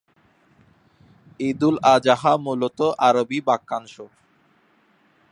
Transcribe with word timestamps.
ঈদুল 1.39 1.75
আযহা 1.93 2.33
মূলত 2.45 2.79
আরবি 3.07 3.39
বাক্যাংশ। 3.47 3.95